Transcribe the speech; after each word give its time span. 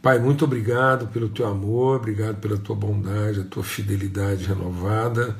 Pai, 0.00 0.20
muito 0.20 0.44
obrigado 0.44 1.08
pelo 1.08 1.28
teu 1.28 1.44
amor, 1.44 1.96
obrigado 1.96 2.36
pela 2.36 2.56
tua 2.56 2.76
bondade, 2.76 3.40
a 3.40 3.44
tua 3.44 3.64
fidelidade 3.64 4.44
renovada. 4.44 5.36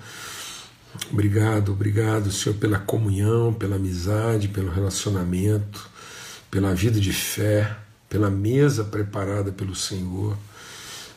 Obrigado, 1.13 1.71
obrigado, 1.71 2.33
Senhor, 2.33 2.57
pela 2.57 2.77
comunhão, 2.77 3.55
pela 3.55 3.77
amizade, 3.77 4.49
pelo 4.49 4.69
relacionamento, 4.69 5.89
pela 6.51 6.75
vida 6.75 6.99
de 6.99 7.13
fé, 7.13 7.77
pela 8.09 8.29
mesa 8.31 8.83
preparada 8.83 9.53
pelo 9.53 9.77
Senhor. 9.77 10.37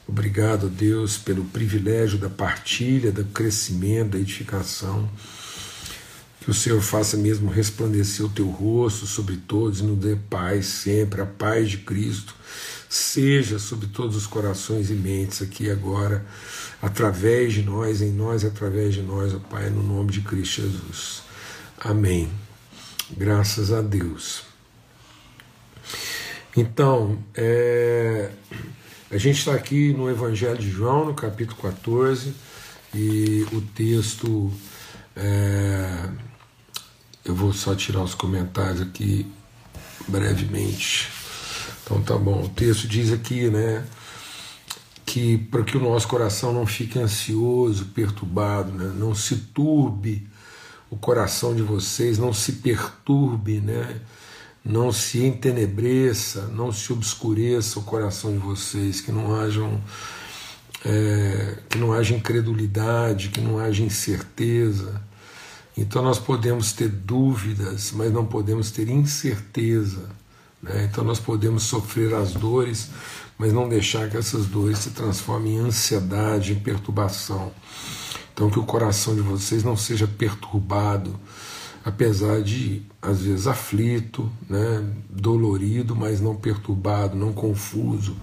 Obrigado, 0.08 0.70
Deus, 0.70 1.18
pelo 1.18 1.44
privilégio 1.46 2.20
da 2.20 2.30
partilha, 2.30 3.12
do 3.12 3.24
crescimento, 3.26 4.12
da 4.12 4.20
edificação. 4.20 5.10
Que 6.42 6.52
o 6.52 6.54
Senhor 6.54 6.82
faça 6.82 7.18
mesmo 7.18 7.50
resplandecer 7.50 8.24
o 8.24 8.30
teu 8.30 8.50
rosto 8.50 9.08
sobre 9.08 9.38
todos 9.38 9.80
e 9.80 9.84
nos 9.84 9.98
dê 9.98 10.16
paz 10.16 10.68
sempre, 10.68 11.22
a 11.22 11.26
paz 11.26 11.72
de 11.72 11.78
Cristo 11.78 12.36
seja 12.92 13.58
sobre 13.58 13.88
todos 13.88 14.18
os 14.18 14.28
corações 14.28 14.92
e 14.92 14.94
mentes 14.94 15.42
aqui 15.42 15.72
agora, 15.72 16.26
através 16.82 17.54
de 17.54 17.64
nós, 17.64 18.02
em 18.02 18.12
nós, 18.12 18.44
através 18.44 18.94
de 18.94 19.02
nós, 19.02 19.34
ó 19.34 19.40
Pai, 19.40 19.70
no 19.70 19.82
nome 19.82 20.12
de 20.12 20.20
Cristo 20.20 20.64
Jesus. 20.64 21.24
Amém. 21.80 22.30
Graças 23.16 23.72
a 23.72 23.82
Deus. 23.82 24.44
Então, 26.56 27.18
é, 27.34 28.30
a 29.10 29.18
gente 29.18 29.40
está 29.40 29.54
aqui 29.54 29.94
no 29.94 30.10
Evangelho 30.10 30.58
de 30.58 30.70
João, 30.70 31.06
no 31.06 31.14
capítulo 31.14 31.62
14, 31.62 32.34
e 32.94 33.48
o 33.54 33.62
texto. 33.62 34.52
É, 35.16 36.10
eu 37.24 37.34
vou 37.34 37.54
só 37.54 37.74
tirar 37.74 38.04
os 38.04 38.14
comentários 38.14 38.82
aqui 38.82 39.26
brevemente. 40.10 41.21
Então 41.92 42.02
tá 42.02 42.18
bom. 42.18 42.44
O 42.44 42.48
texto 42.48 42.88
diz 42.88 43.12
aqui, 43.12 43.50
né, 43.50 43.84
que 45.06 45.38
para 45.38 45.62
que 45.62 45.76
o 45.76 45.82
nosso 45.82 46.08
coração 46.08 46.54
não 46.54 46.66
fique 46.66 46.98
ansioso, 46.98 47.88
perturbado, 47.88 48.72
né, 48.72 48.94
não 48.96 49.14
se 49.14 49.36
turbe 49.36 50.26
o 50.90 50.96
coração 50.96 51.54
de 51.54 51.62
vocês, 51.62 52.18
não 52.18 52.32
se 52.32 52.54
perturbe, 52.54 53.60
né, 53.60 54.00
não 54.64 54.90
se 54.94 55.26
entenebreça, 55.26 56.48
não 56.48 56.72
se 56.72 56.94
obscureça 56.94 57.78
o 57.78 57.84
coração 57.84 58.32
de 58.32 58.38
vocês, 58.38 59.02
que 59.02 59.12
não 59.12 59.36
hajam 59.36 59.82
é, 60.86 61.58
que 61.70 61.78
não 61.78 61.92
haja 61.92 62.16
incredulidade, 62.16 63.30
que 63.30 63.42
não 63.42 63.60
haja 63.60 63.84
incerteza. 63.84 65.02
Então 65.78 66.02
nós 66.02 66.20
podemos 66.20 66.72
ter 66.72 66.88
dúvidas, 66.88 67.92
mas 67.92 68.14
não 68.14 68.26
podemos 68.26 68.72
ter 68.72 68.88
incerteza. 68.88 70.21
Né? 70.62 70.88
Então 70.90 71.04
nós 71.04 71.20
podemos 71.20 71.64
sofrer 71.64 72.14
as 72.14 72.34
dores, 72.34 72.90
mas 73.38 73.52
não 73.52 73.68
deixar 73.68 74.10
que 74.10 74.18
essas 74.18 74.46
dores 74.46 74.80
se 74.80 74.92
transformem 74.92 75.56
em 75.56 75.60
ansiedade, 75.60 76.54
em 76.54 76.60
perturbação. 76.60 77.52
Então 78.34 78.50
que 78.50 78.60
o 78.60 78.64
coração 78.64 79.16
de 79.16 79.22
vocês 79.22 79.64
não 79.64 79.76
seja 79.76 80.08
perturbado, 80.08 81.20
apesar 81.84 82.42
de 82.42 82.84
às 83.02 83.22
vezes 83.22 83.48
aflito, 83.48 84.32
né? 84.48 84.86
dolorido, 85.10 85.96
mas 85.96 86.22
não 86.22 86.36
perturbado, 86.36 87.16
não 87.16 87.34
confuso. 87.34 88.16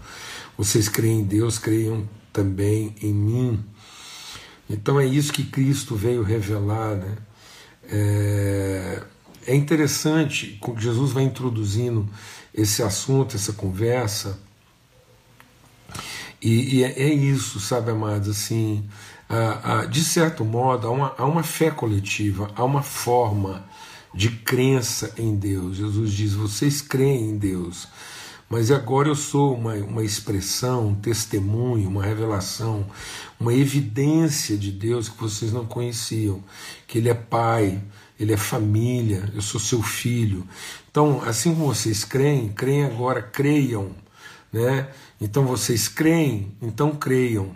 Vocês 0.56 0.88
creem 0.88 1.20
em 1.20 1.24
Deus, 1.24 1.58
creiam 1.58 2.08
também 2.32 2.94
em 3.02 3.12
mim. 3.12 3.64
Então 4.70 5.00
é 5.00 5.06
isso 5.06 5.32
que 5.32 5.44
Cristo 5.44 5.96
veio 5.96 6.22
revelar, 6.22 6.96
né? 6.96 7.16
É 7.90 9.02
é 9.46 9.54
interessante 9.54 10.58
que 10.62 10.80
Jesus 10.80 11.12
vai 11.12 11.24
introduzindo 11.24 12.08
esse 12.54 12.82
assunto, 12.82 13.36
essa 13.36 13.52
conversa, 13.52 14.38
e, 16.40 16.76
e 16.76 16.84
é, 16.84 17.02
é, 17.02 17.12
isso, 17.12 17.58
sabe, 17.58 17.90
amados? 17.90 18.28
Assim, 18.28 18.84
a, 19.28 19.80
a, 19.80 19.86
de 19.86 20.04
certo 20.04 20.44
modo, 20.44 20.86
há 20.86 20.90
uma, 20.90 21.14
há 21.18 21.24
uma 21.24 21.42
fé 21.42 21.70
coletiva, 21.70 22.50
há 22.54 22.64
uma 22.64 22.82
forma 22.82 23.64
de 24.14 24.30
crença 24.30 25.12
em 25.18 25.34
Deus. 25.34 25.76
Jesus 25.76 26.12
diz: 26.12 26.34
vocês 26.34 26.80
creem 26.80 27.30
em 27.30 27.38
Deus, 27.38 27.88
mas 28.48 28.70
agora 28.70 29.08
eu 29.08 29.14
sou 29.14 29.54
uma, 29.54 29.74
uma 29.74 30.04
expressão, 30.04 30.88
um 30.88 30.94
testemunho, 30.94 31.88
uma 31.88 32.04
revelação, 32.04 32.86
uma 33.38 33.52
evidência 33.52 34.56
de 34.56 34.72
Deus 34.72 35.08
que 35.08 35.20
vocês 35.20 35.52
não 35.52 35.66
conheciam, 35.66 36.42
que 36.86 36.98
Ele 36.98 37.08
é 37.08 37.14
Pai, 37.14 37.82
ele 38.18 38.32
é 38.32 38.36
família, 38.36 39.30
eu 39.32 39.40
sou 39.40 39.60
seu 39.60 39.80
filho. 39.80 40.44
Então, 40.90 41.22
assim 41.24 41.54
como 41.54 41.72
vocês 41.72 42.04
creem, 42.04 42.48
creem 42.48 42.84
agora, 42.84 43.22
creiam. 43.22 43.92
Né? 44.52 44.88
Então 45.20 45.46
vocês 45.46 45.86
creem, 45.86 46.52
então 46.60 46.90
creiam. 46.96 47.54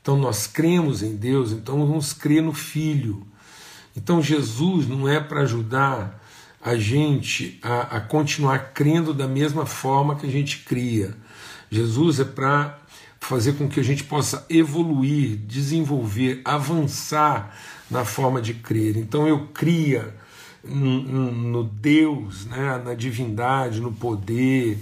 Então 0.00 0.16
nós 0.16 0.46
cremos 0.46 1.02
em 1.02 1.14
Deus, 1.14 1.52
então 1.52 1.86
vamos 1.86 2.12
crer 2.12 2.42
no 2.42 2.54
Filho. 2.54 3.26
Então 3.94 4.22
Jesus 4.22 4.86
não 4.86 5.06
é 5.06 5.20
para 5.20 5.42
ajudar 5.42 6.19
a 6.62 6.76
gente 6.76 7.58
a, 7.62 7.96
a, 7.96 8.00
continuar 8.00 8.72
crendo 8.74 9.14
da 9.14 9.26
mesma 9.26 9.64
forma 9.64 10.16
que 10.16 10.26
a 10.26 10.30
gente 10.30 10.58
cria. 10.58 11.14
Jesus 11.70 12.20
é 12.20 12.24
para 12.24 12.78
fazer 13.18 13.54
com 13.54 13.68
que 13.68 13.80
a 13.80 13.82
gente 13.82 14.04
possa 14.04 14.44
evoluir, 14.50 15.36
desenvolver, 15.38 16.42
avançar 16.44 17.56
na 17.90 18.04
forma 18.04 18.42
de 18.42 18.54
crer. 18.54 18.96
Então 18.96 19.26
eu 19.26 19.48
cria 19.48 20.14
no 20.62 21.64
Deus, 21.64 22.44
né, 22.46 22.82
na 22.84 22.94
divindade, 22.94 23.80
no 23.80 23.92
poder 23.92 24.78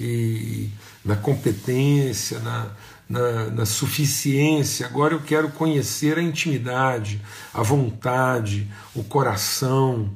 e 0.00 0.70
na 1.04 1.16
competência, 1.16 2.38
na, 2.40 2.70
na, 3.08 3.44
na, 3.50 3.66
suficiência. 3.66 4.86
Agora 4.86 5.12
eu 5.12 5.20
quero 5.20 5.50
conhecer 5.50 6.18
a 6.18 6.22
intimidade, 6.22 7.20
a 7.52 7.62
vontade, 7.62 8.66
o 8.94 9.04
coração, 9.04 10.10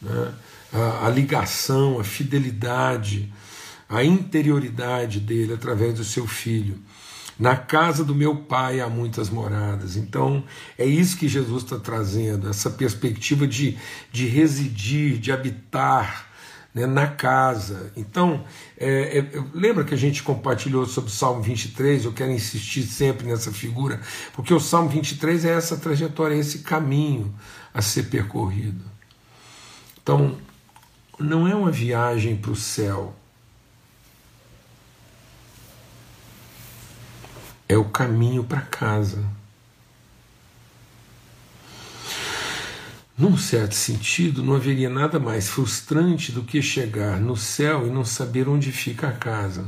né, 0.00 0.32
a, 0.74 1.06
a 1.06 1.08
ligação, 1.08 2.00
a 2.00 2.04
fidelidade, 2.04 3.32
a 3.88 4.02
interioridade 4.02 5.20
dele 5.20 5.54
através 5.54 5.94
do 5.94 6.04
seu 6.04 6.26
filho. 6.26 6.78
Na 7.38 7.56
casa 7.56 8.04
do 8.04 8.14
meu 8.14 8.36
pai 8.36 8.80
há 8.80 8.88
muitas 8.88 9.28
moradas. 9.30 9.96
Então, 9.96 10.44
é 10.78 10.84
isso 10.84 11.16
que 11.16 11.28
Jesus 11.28 11.64
está 11.64 11.78
trazendo, 11.78 12.48
essa 12.48 12.70
perspectiva 12.70 13.46
de, 13.46 13.76
de 14.12 14.26
residir, 14.26 15.18
de 15.18 15.32
habitar 15.32 16.28
né, 16.72 16.86
na 16.86 17.08
casa. 17.08 17.92
Então, 17.96 18.44
é, 18.78 19.18
é, 19.18 19.44
lembra 19.52 19.84
que 19.84 19.94
a 19.94 19.98
gente 19.98 20.22
compartilhou 20.22 20.86
sobre 20.86 21.10
o 21.10 21.12
Salmo 21.12 21.42
23? 21.42 22.04
Eu 22.04 22.12
quero 22.12 22.30
insistir 22.30 22.82
sempre 22.82 23.26
nessa 23.26 23.52
figura, 23.52 24.00
porque 24.32 24.54
o 24.54 24.60
Salmo 24.60 24.88
23 24.88 25.44
é 25.44 25.50
essa 25.50 25.76
trajetória, 25.76 26.34
é 26.34 26.38
esse 26.38 26.60
caminho 26.60 27.34
a 27.72 27.82
ser 27.82 28.04
percorrido. 28.04 28.84
Então, 30.00 30.36
não 31.18 31.46
é 31.46 31.54
uma 31.54 31.70
viagem 31.70 32.36
para 32.36 32.50
o 32.50 32.56
céu 32.56 33.14
é 37.68 37.76
o 37.76 37.84
caminho 37.84 38.44
para 38.44 38.60
casa. 38.60 39.24
Num 43.16 43.36
certo 43.36 43.74
sentido, 43.74 44.42
não 44.42 44.54
haveria 44.54 44.90
nada 44.90 45.20
mais 45.20 45.48
frustrante 45.48 46.32
do 46.32 46.42
que 46.42 46.60
chegar 46.60 47.20
no 47.20 47.36
céu 47.36 47.86
e 47.86 47.90
não 47.90 48.04
saber 48.04 48.48
onde 48.48 48.72
fica 48.72 49.08
a 49.08 49.12
casa. 49.12 49.64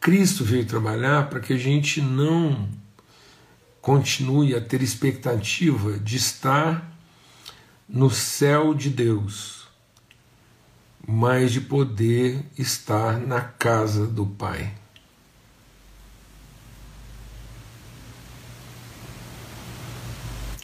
Cristo 0.00 0.44
veio 0.44 0.66
trabalhar 0.66 1.28
para 1.28 1.40
que 1.40 1.52
a 1.52 1.58
gente 1.58 2.00
não 2.00 2.68
continue 3.84 4.56
a 4.56 4.62
ter 4.62 4.80
expectativa 4.80 5.98
de 5.98 6.16
estar 6.16 6.90
no 7.86 8.08
céu 8.08 8.72
de 8.72 8.88
Deus 8.88 9.64
mas 11.06 11.52
de 11.52 11.60
poder 11.60 12.46
estar 12.56 13.18
na 13.18 13.42
casa 13.42 14.06
do 14.06 14.24
Pai. 14.24 14.72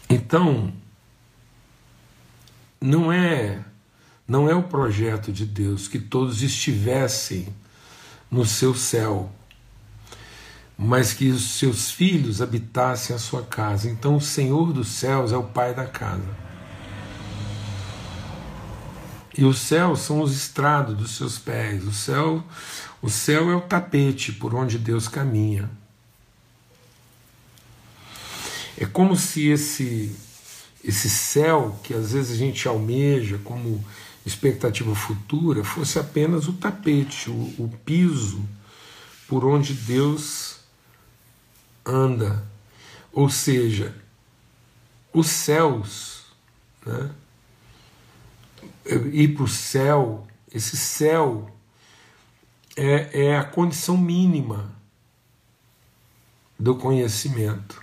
Então, 0.09 0.73
não 2.81 3.13
é 3.13 3.63
não 4.27 4.49
é 4.49 4.55
o 4.55 4.63
projeto 4.63 5.31
de 5.31 5.45
Deus 5.45 5.89
que 5.89 5.99
todos 5.99 6.41
estivessem 6.41 7.53
no 8.31 8.47
seu 8.47 8.75
céu, 8.75 9.31
mas 10.83 11.13
que 11.13 11.29
os 11.29 11.59
seus 11.59 11.91
filhos 11.91 12.41
habitassem 12.41 13.15
a 13.15 13.19
sua 13.19 13.43
casa. 13.43 13.87
Então, 13.87 14.17
o 14.17 14.21
Senhor 14.21 14.73
dos 14.73 14.89
céus 14.89 15.31
é 15.31 15.37
o 15.37 15.43
Pai 15.43 15.75
da 15.75 15.85
casa. 15.85 16.25
E 19.37 19.45
os 19.45 19.59
céus 19.59 20.01
são 20.01 20.23
os 20.23 20.35
estrados 20.35 20.97
dos 20.97 21.11
seus 21.17 21.39
pés. 21.39 21.87
O 21.87 21.93
céu, 21.93 22.43
o 23.03 23.11
céu 23.11 23.51
é 23.51 23.55
o 23.55 23.61
tapete 23.61 24.33
por 24.33 24.55
onde 24.55 24.79
Deus 24.79 25.07
caminha. 25.07 25.71
É 28.79 28.87
como 28.87 29.15
se 29.17 29.49
esse 29.49 30.17
esse 30.83 31.11
céu 31.11 31.79
que 31.85 31.93
às 31.93 32.13
vezes 32.13 32.33
a 32.33 32.37
gente 32.37 32.67
almeja 32.67 33.39
como 33.45 33.85
expectativa 34.25 34.95
futura 34.95 35.63
fosse 35.63 35.99
apenas 35.99 36.49
o 36.49 36.55
tapete, 36.55 37.29
o, 37.29 37.35
o 37.59 37.71
piso 37.85 38.43
por 39.29 39.45
onde 39.45 39.75
Deus 39.75 40.50
anda. 41.91 42.45
Ou 43.13 43.29
seja, 43.29 43.95
os 45.13 45.29
céus, 45.29 46.25
né? 46.87 47.11
ir 49.13 49.35
para 49.35 49.45
o 49.45 49.49
céu, 49.49 50.27
esse 50.53 50.77
céu 50.77 51.51
é, 52.77 53.27
é 53.27 53.37
a 53.37 53.45
condição 53.45 53.97
mínima 53.97 54.71
do 56.59 56.77
conhecimento. 56.77 57.83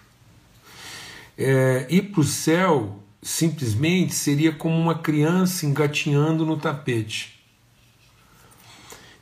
É, 1.38 1.86
ir 1.90 2.12
para 2.12 2.22
o 2.22 2.24
céu 2.24 3.04
simplesmente 3.22 4.14
seria 4.14 4.54
como 4.54 4.76
uma 4.78 4.98
criança 4.98 5.66
engatinhando 5.66 6.46
no 6.46 6.58
tapete 6.58 7.44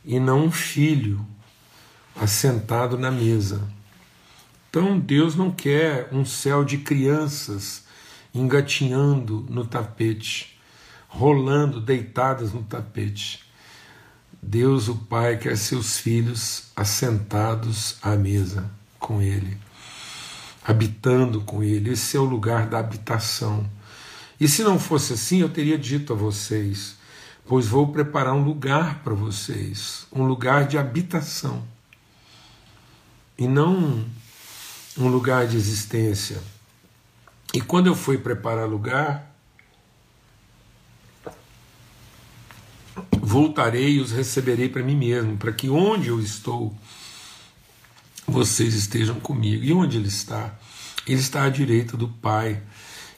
e 0.04 0.20
não 0.20 0.44
um 0.44 0.52
filho 0.52 1.26
assentado 2.14 2.96
na 2.96 3.10
mesa. 3.10 3.68
Então 4.76 4.98
Deus 4.98 5.34
não 5.34 5.50
quer 5.50 6.10
um 6.12 6.22
céu 6.22 6.62
de 6.62 6.76
crianças 6.76 7.84
engatinhando 8.34 9.46
no 9.48 9.64
tapete, 9.64 10.60
rolando 11.08 11.80
deitadas 11.80 12.52
no 12.52 12.62
tapete. 12.62 13.42
Deus, 14.42 14.86
o 14.88 14.94
Pai, 14.94 15.38
quer 15.38 15.56
seus 15.56 15.96
filhos 15.96 16.64
assentados 16.76 17.96
à 18.02 18.16
mesa 18.16 18.70
com 18.98 19.22
Ele, 19.22 19.56
habitando 20.62 21.40
com 21.40 21.62
Ele. 21.62 21.92
Esse 21.92 22.18
é 22.18 22.20
o 22.20 22.24
lugar 22.24 22.66
da 22.66 22.78
habitação. 22.78 23.66
E 24.38 24.46
se 24.46 24.62
não 24.62 24.78
fosse 24.78 25.14
assim, 25.14 25.40
eu 25.40 25.48
teria 25.48 25.78
dito 25.78 26.12
a 26.12 26.16
vocês: 26.16 26.98
pois 27.46 27.66
vou 27.66 27.90
preparar 27.90 28.34
um 28.34 28.44
lugar 28.44 29.02
para 29.02 29.14
vocês, 29.14 30.06
um 30.12 30.24
lugar 30.24 30.68
de 30.68 30.76
habitação, 30.76 31.66
e 33.38 33.48
não 33.48 34.04
um 34.96 35.08
lugar 35.08 35.46
de 35.46 35.56
existência. 35.56 36.38
E 37.54 37.60
quando 37.60 37.86
eu 37.86 37.94
fui 37.94 38.18
preparar 38.18 38.68
lugar, 38.68 39.34
voltarei 43.20 43.94
e 43.94 44.00
os 44.00 44.12
receberei 44.12 44.68
para 44.68 44.82
mim 44.82 44.96
mesmo, 44.96 45.36
para 45.36 45.52
que 45.52 45.68
onde 45.68 46.08
eu 46.08 46.20
estou, 46.20 46.74
vocês 48.26 48.74
estejam 48.74 49.20
comigo. 49.20 49.62
E 49.64 49.72
onde 49.72 49.96
ele 49.96 50.08
está? 50.08 50.58
Ele 51.06 51.20
está 51.20 51.44
à 51.44 51.48
direita 51.48 51.96
do 51.96 52.08
Pai 52.08 52.62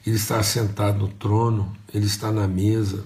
ele 0.08 0.16
está 0.16 0.42
sentado 0.42 0.98
no 0.98 1.08
trono, 1.08 1.76
ele 1.92 2.06
está 2.06 2.32
na 2.32 2.48
mesa. 2.48 3.04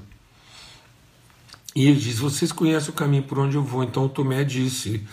E 1.74 1.86
ele 1.86 1.98
diz: 1.98 2.18
Vocês 2.18 2.52
conhecem 2.52 2.90
o 2.90 2.92
caminho 2.92 3.24
por 3.24 3.40
onde 3.40 3.56
eu 3.56 3.62
vou. 3.64 3.82
Então 3.82 4.08
Tomé 4.08 4.44
disse: 4.44 5.04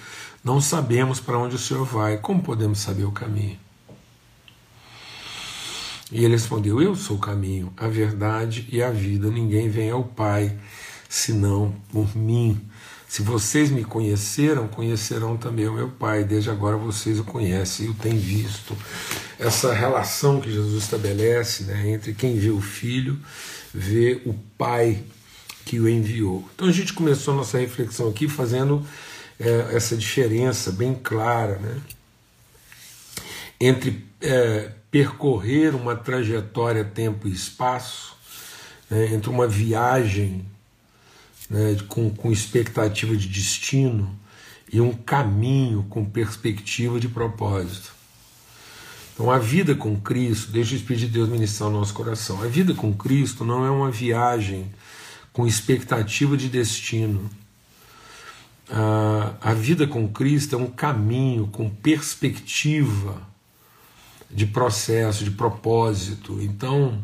Não 0.43 0.61
sabemos 0.61 1.19
para 1.19 1.37
onde 1.37 1.55
o 1.55 1.59
Senhor 1.59 1.85
vai. 1.85 2.17
Como 2.17 2.41
podemos 2.41 2.79
saber 2.79 3.03
o 3.03 3.11
caminho? 3.11 3.59
E 6.11 6.23
ele 6.23 6.33
respondeu: 6.33 6.81
Eu 6.81 6.95
sou 6.95 7.17
o 7.17 7.19
caminho, 7.19 7.71
a 7.77 7.87
verdade 7.87 8.67
e 8.71 8.81
a 8.81 8.89
vida. 8.89 9.29
Ninguém 9.29 9.69
vem 9.69 9.91
ao 9.91 10.03
Pai 10.03 10.57
senão 11.07 11.75
por 11.91 12.15
mim. 12.15 12.59
Se 13.07 13.23
vocês 13.23 13.71
me 13.71 13.83
conheceram, 13.83 14.67
conhecerão 14.67 15.35
também 15.35 15.67
o 15.67 15.73
meu 15.73 15.89
Pai. 15.89 16.23
Desde 16.23 16.49
agora 16.49 16.77
vocês 16.77 17.19
o 17.19 17.23
conhecem 17.23 17.87
e 17.87 17.89
o 17.89 17.93
têm 17.93 18.17
visto 18.17 18.77
essa 19.39 19.73
relação 19.73 20.39
que 20.39 20.51
Jesus 20.51 20.83
estabelece 20.83 21.63
né, 21.63 21.89
entre 21.89 22.13
quem 22.13 22.37
vê 22.37 22.49
o 22.49 22.61
Filho, 22.61 23.17
vê 23.73 24.21
o 24.25 24.33
Pai 24.57 25.03
que 25.65 25.79
o 25.79 25.87
enviou. 25.87 26.47
Então 26.53 26.67
a 26.67 26.71
gente 26.71 26.93
começou 26.93 27.33
a 27.33 27.37
nossa 27.37 27.57
reflexão 27.57 28.09
aqui 28.09 28.27
fazendo 28.27 28.85
é, 29.39 29.75
essa 29.75 29.95
diferença 29.95 30.71
bem 30.71 30.93
clara 30.93 31.57
né, 31.59 31.81
entre 33.59 34.05
é, 34.21 34.71
percorrer 34.91 35.75
uma 35.75 35.95
trajetória 35.95 36.83
tempo 36.83 37.27
e 37.27 37.31
espaço, 37.31 38.15
né, 38.89 39.13
entre 39.13 39.29
uma 39.29 39.47
viagem 39.47 40.45
né, 41.49 41.77
com, 41.87 42.09
com 42.09 42.31
expectativa 42.31 43.15
de 43.15 43.27
destino 43.27 44.17
e 44.71 44.79
um 44.79 44.93
caminho 44.93 45.83
com 45.89 46.05
perspectiva 46.05 46.99
de 46.99 47.07
propósito. 47.07 47.93
Então, 49.13 49.29
a 49.29 49.37
vida 49.37 49.75
com 49.75 49.99
Cristo, 49.99 50.51
deixa 50.51 50.73
o 50.73 50.77
Espírito 50.77 51.07
de 51.07 51.13
Deus 51.13 51.27
ministrar 51.27 51.69
o 51.69 51.73
nosso 51.73 51.93
coração. 51.93 52.41
A 52.41 52.47
vida 52.47 52.73
com 52.73 52.93
Cristo 52.93 53.43
não 53.43 53.65
é 53.65 53.69
uma 53.69 53.91
viagem 53.91 54.71
com 55.33 55.45
expectativa 55.45 56.37
de 56.37 56.47
destino. 56.47 57.29
A, 58.71 59.33
a 59.41 59.53
vida 59.53 59.87
com 59.87 60.07
Cristo 60.07 60.55
é 60.55 60.57
um 60.57 60.67
caminho 60.67 61.47
com 61.47 61.69
perspectiva 61.69 63.29
de 64.29 64.45
processo, 64.45 65.23
de 65.23 65.31
propósito. 65.31 66.39
Então, 66.41 67.01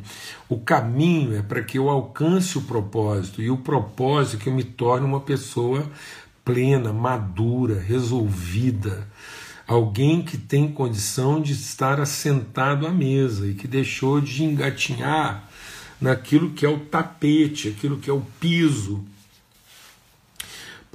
o 0.47 0.59
caminho 0.59 1.35
é 1.35 1.41
para 1.41 1.63
que 1.63 1.77
eu 1.77 1.89
alcance 1.89 2.57
o 2.57 2.61
propósito, 2.61 3.41
e 3.41 3.49
o 3.49 3.57
propósito 3.57 4.41
é 4.41 4.43
que 4.43 4.49
eu 4.49 4.53
me 4.53 4.63
torne 4.63 5.05
uma 5.05 5.19
pessoa 5.19 5.89
plena, 6.43 6.93
madura, 6.93 7.79
resolvida, 7.79 9.07
alguém 9.67 10.21
que 10.21 10.37
tem 10.37 10.71
condição 10.71 11.41
de 11.41 11.53
estar 11.53 11.99
assentado 11.99 12.85
à 12.85 12.91
mesa 12.91 13.47
e 13.47 13.55
que 13.55 13.67
deixou 13.67 14.21
de 14.21 14.43
engatinhar 14.43 15.49
naquilo 15.99 16.51
que 16.51 16.63
é 16.63 16.69
o 16.69 16.79
tapete, 16.79 17.69
aquilo 17.69 17.97
que 17.97 18.09
é 18.09 18.13
o 18.13 18.21
piso 18.39 19.03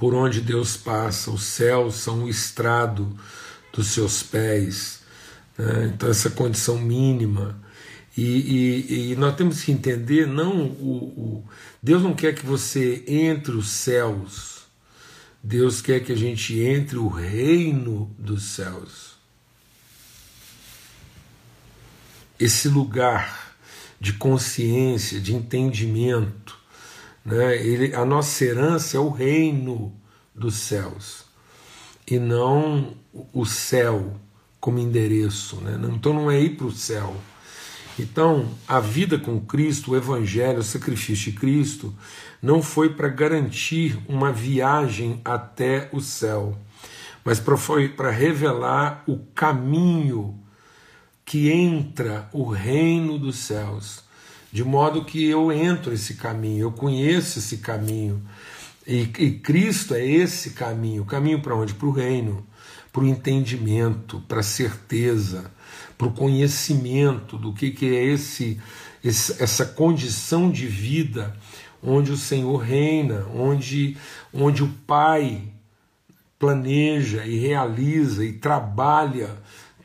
por 0.01 0.15
onde 0.15 0.41
Deus 0.41 0.75
passa. 0.75 1.29
Os 1.29 1.43
céus 1.43 1.97
são 1.97 2.23
o 2.23 2.27
estrado 2.27 3.15
dos 3.71 3.89
seus 3.89 4.23
pés. 4.23 5.03
Né? 5.55 5.91
Então, 5.93 6.09
essa 6.09 6.31
condição 6.31 6.79
mínima. 6.79 7.61
E, 8.17 8.23
e, 8.23 9.11
e, 9.11 9.15
nós 9.15 9.35
temos 9.35 9.61
que 9.61 9.71
entender: 9.71 10.25
não, 10.25 10.65
o, 10.65 11.13
o, 11.15 11.45
Deus 11.83 12.01
não 12.01 12.15
quer 12.15 12.33
que 12.33 12.43
você 12.43 13.05
entre 13.07 13.51
os 13.51 13.69
céus 13.69 14.61
Deus 15.43 15.81
quer 15.81 16.03
que 16.03 16.11
a 16.11 16.15
gente 16.15 16.59
entre 16.59 16.97
o 16.97 17.07
reino 17.07 18.13
dos 18.17 18.43
céus. 18.43 19.15
Esse 22.39 22.67
lugar 22.67 23.55
de 23.99 24.13
consciência, 24.13 25.19
de 25.19 25.33
entendimento, 25.33 26.60
né? 27.23 27.55
Ele, 27.55 27.93
a 27.95 28.05
nossa 28.05 28.43
herança 28.43 28.97
é 28.97 28.99
o 28.99 29.09
reino 29.09 29.93
dos 30.33 30.55
céus 30.55 31.25
e 32.07 32.17
não 32.17 32.95
o 33.33 33.45
céu 33.45 34.19
como 34.59 34.79
endereço. 34.79 35.57
Né? 35.57 35.79
Então 35.93 36.13
não 36.13 36.29
é 36.29 36.39
ir 36.39 36.57
para 36.57 36.67
o 36.67 36.71
céu. 36.71 37.15
Então, 37.99 38.47
a 38.67 38.79
vida 38.79 39.19
com 39.19 39.39
Cristo, 39.39 39.91
o 39.91 39.95
Evangelho, 39.95 40.59
o 40.59 40.63
sacrifício 40.63 41.31
de 41.31 41.37
Cristo, 41.37 41.93
não 42.41 42.61
foi 42.61 42.89
para 42.89 43.09
garantir 43.09 43.99
uma 44.07 44.31
viagem 44.31 45.21
até 45.23 45.89
o 45.91 45.99
céu, 45.99 46.57
mas 47.23 47.39
pra, 47.39 47.57
foi 47.57 47.89
para 47.89 48.09
revelar 48.09 49.03
o 49.05 49.19
caminho 49.35 50.39
que 51.23 51.51
entra 51.51 52.27
o 52.33 52.49
reino 52.49 53.19
dos 53.19 53.37
céus, 53.37 54.03
de 54.51 54.63
modo 54.63 55.05
que 55.05 55.25
eu 55.25 55.51
entro 55.51 55.93
esse 55.93 56.15
caminho, 56.15 56.63
eu 56.63 56.71
conheço 56.71 57.39
esse 57.39 57.57
caminho, 57.57 58.21
e, 58.85 59.09
e 59.19 59.31
Cristo 59.31 59.93
é 59.93 60.05
esse 60.05 60.51
caminho. 60.51 61.03
O 61.03 61.05
caminho 61.05 61.41
para 61.41 61.55
onde? 61.55 61.73
Para 61.73 61.87
o 61.87 61.91
reino, 61.91 62.45
para 62.91 63.03
o 63.03 63.07
entendimento, 63.07 64.19
para 64.27 64.39
a 64.39 64.43
certeza, 64.43 65.51
para 65.97 66.07
o 66.07 66.13
conhecimento 66.13 67.37
do 67.37 67.53
que, 67.53 67.71
que 67.71 67.95
é 67.95 68.03
esse, 68.03 68.59
esse, 69.03 69.41
essa 69.41 69.65
condição 69.65 70.51
de 70.51 70.67
vida 70.67 71.35
onde 71.81 72.11
o 72.11 72.17
Senhor 72.17 72.57
reina, 72.57 73.25
onde, 73.33 73.97
onde 74.33 74.63
o 74.63 74.67
Pai 74.85 75.41
planeja 76.37 77.25
e 77.25 77.37
realiza 77.37 78.25
e 78.25 78.33
trabalha 78.33 79.29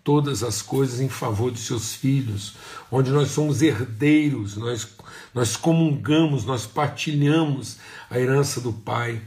todas 0.07 0.45
as 0.45 0.63
coisas 0.63 1.01
em 1.01 1.09
favor 1.09 1.51
de 1.51 1.59
seus 1.59 1.93
filhos, 1.93 2.55
onde 2.93 3.11
nós 3.11 3.33
somos 3.33 3.61
herdeiros, 3.61 4.57
nós, 4.57 4.87
nós 5.35 5.57
comungamos, 5.57 6.45
nós 6.45 6.65
partilhamos 6.65 7.79
a 8.09 8.17
herança 8.17 8.61
do 8.61 8.73
Pai, 8.73 9.21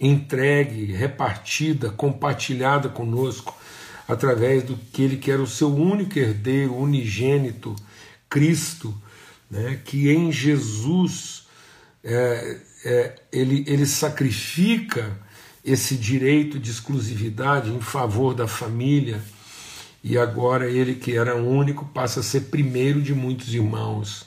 entregue, 0.00 0.86
repartida, 0.86 1.90
compartilhada 1.90 2.88
conosco, 2.88 3.54
através 4.08 4.62
do 4.62 4.78
que 4.78 5.02
Ele 5.02 5.18
quer 5.18 5.40
o 5.40 5.46
seu 5.46 5.68
único 5.68 6.18
herdeiro, 6.18 6.74
unigênito, 6.74 7.76
Cristo, 8.26 8.94
né, 9.50 9.78
que 9.84 10.10
em 10.10 10.32
Jesus 10.32 11.42
é, 12.02 12.60
é, 12.82 13.14
ele, 13.30 13.62
ele 13.66 13.84
sacrifica 13.84 15.20
esse 15.62 15.96
direito 15.96 16.58
de 16.58 16.70
exclusividade 16.70 17.70
em 17.70 17.80
favor 17.82 18.34
da 18.34 18.48
família, 18.48 19.20
e 20.04 20.18
agora 20.18 20.70
ele, 20.70 20.96
que 20.96 21.16
era 21.16 21.34
único, 21.34 21.86
passa 21.86 22.20
a 22.20 22.22
ser 22.22 22.42
primeiro 22.42 23.00
de 23.00 23.14
muitos 23.14 23.54
irmãos. 23.54 24.26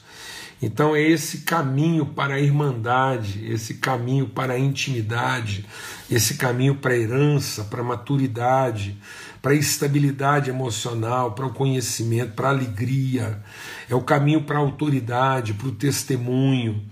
Então 0.60 0.96
é 0.96 1.02
esse 1.04 1.42
caminho 1.42 2.04
para 2.04 2.34
a 2.34 2.40
irmandade, 2.40 3.48
esse 3.48 3.76
caminho 3.76 4.28
para 4.28 4.54
a 4.54 4.60
intimidade, 4.60 5.64
esse 6.10 6.34
caminho 6.34 6.74
para 6.74 6.94
a 6.94 6.98
herança, 6.98 7.64
para 7.66 7.82
a 7.82 7.84
maturidade, 7.84 8.98
para 9.40 9.52
a 9.52 9.56
estabilidade 9.56 10.50
emocional, 10.50 11.34
para 11.34 11.46
o 11.46 11.54
conhecimento, 11.54 12.34
para 12.34 12.48
a 12.48 12.52
alegria, 12.52 13.44
é 13.88 13.94
o 13.94 14.02
caminho 14.02 14.42
para 14.42 14.58
a 14.58 14.62
autoridade, 14.62 15.54
para 15.54 15.68
o 15.68 15.72
testemunho, 15.72 16.84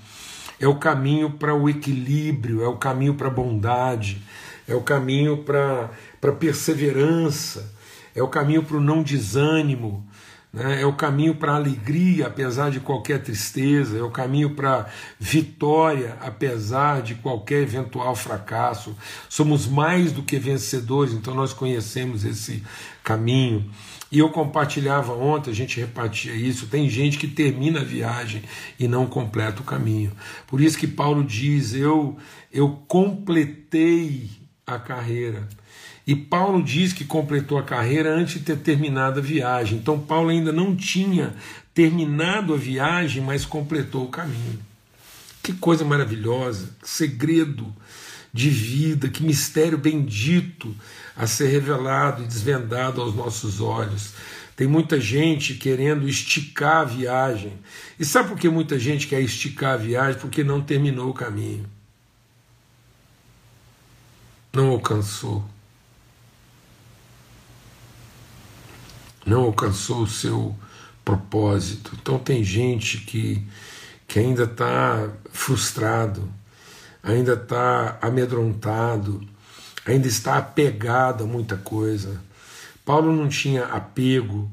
é 0.60 0.68
o 0.68 0.76
caminho 0.76 1.32
para 1.32 1.56
o 1.56 1.68
equilíbrio, 1.68 2.64
é 2.64 2.68
o 2.68 2.78
caminho 2.78 3.16
para 3.16 3.30
a 3.30 3.32
bondade, 3.32 4.22
é 4.68 4.76
o 4.76 4.82
caminho 4.82 5.38
para 5.38 5.90
a 6.22 6.32
perseverança, 6.32 7.75
é 8.16 8.24
o 8.24 8.28
caminho 8.28 8.64
para 8.64 8.78
o 8.78 8.82
não 8.82 9.04
desânimo, 9.04 10.08
né? 10.54 10.82
é 10.82 10.86
o 10.86 10.94
caminho 10.94 11.36
para 11.36 11.52
a 11.52 11.56
alegria, 11.58 12.28
apesar 12.28 12.72
de 12.72 12.80
qualquer 12.80 13.22
tristeza, 13.22 13.98
é 13.98 14.02
o 14.02 14.10
caminho 14.10 14.56
para 14.56 14.88
vitória, 15.20 16.18
apesar 16.22 17.02
de 17.02 17.16
qualquer 17.16 17.62
eventual 17.62 18.16
fracasso. 18.16 18.96
Somos 19.28 19.68
mais 19.68 20.14
do 20.14 20.24
que 20.24 20.40
vencedores, 20.40 21.14
então 21.14 21.36
nós 21.36 21.52
conhecemos 21.52 22.24
esse 22.24 22.64
caminho. 23.04 23.70
E 24.10 24.20
eu 24.20 24.30
compartilhava 24.30 25.14
ontem, 25.14 25.52
a 25.52 25.54
gente 25.54 25.78
repartia 25.78 26.34
isso. 26.34 26.68
Tem 26.68 26.90
gente 26.90 27.18
que 27.18 27.28
termina 27.28 27.82
a 27.82 27.84
viagem 27.84 28.44
e 28.80 28.88
não 28.88 29.08
completa 29.08 29.62
o 29.62 29.66
caminho. 29.66 30.14
Por 30.48 30.62
isso 30.62 30.78
que 30.78 30.88
Paulo 30.88 31.22
diz: 31.22 31.74
Eu, 31.74 32.16
eu 32.54 32.70
completei 32.88 34.30
a 34.66 34.80
carreira. 34.80 35.48
E 36.08 36.16
Paulo 36.16 36.62
diz 36.62 36.94
que 36.94 37.04
completou 37.04 37.58
a 37.58 37.64
carreira 37.64 38.14
antes 38.14 38.36
de 38.36 38.42
ter 38.42 38.58
terminado 38.58 39.20
a 39.20 39.24
viagem. 39.24 39.80
Então, 39.80 40.00
Paulo 40.00 40.30
ainda 40.30 40.52
não 40.52 40.76
tinha 40.76 41.34
terminado 41.74 42.54
a 42.54 42.58
viagem, 42.58 43.24
mas 43.24 43.44
completou 43.44 44.06
o 44.06 44.10
caminho. 44.10 44.60
Que 45.42 45.54
coisa 45.54 45.84
maravilhosa, 45.84 46.70
que 46.82 46.90
segredo 46.90 47.74
de 48.32 48.50
vida, 48.50 49.10
que 49.10 49.24
mistério 49.24 49.78
bendito 49.78 50.76
a 51.16 51.26
ser 51.26 51.48
revelado 51.48 52.24
e 52.24 52.28
desvendado 52.28 53.02
aos 53.02 53.16
nossos 53.16 53.62
olhos. 53.62 54.14
Tem 54.56 54.68
muita 54.68 55.00
gente 55.00 55.56
querendo 55.56 56.08
esticar 56.08 56.82
a 56.82 56.86
viagem. 56.86 57.54
E 58.00 58.06
sabe 58.06 58.30
por 58.30 58.38
que 58.38 58.48
muita 58.48 58.78
gente 58.78 59.08
quer 59.08 59.22
esticar 59.22 59.74
a 59.74 59.78
viagem? 59.78 60.20
Porque 60.20 60.44
não 60.44 60.62
terminou 60.62 61.10
o 61.10 61.14
caminho. 61.14 61.66
Não 64.54 64.70
alcançou. 64.70 65.55
Não 69.26 69.44
alcançou 69.44 70.04
o 70.04 70.08
seu 70.08 70.56
propósito. 71.04 71.98
Então 72.00 72.20
tem 72.20 72.44
gente 72.44 73.00
que, 73.00 73.42
que 74.08 74.20
ainda 74.20 74.44
está 74.44 75.10
frustrado, 75.32 76.30
ainda 77.04 77.34
está 77.34 77.98
amedrontado, 78.02 79.22
ainda 79.86 80.08
está 80.08 80.38
apegado 80.38 81.24
a 81.24 81.28
muita 81.28 81.58
coisa. 81.58 82.22
Paulo 82.84 83.12
não 83.12 83.28
tinha 83.28 83.66
apego, 83.66 84.50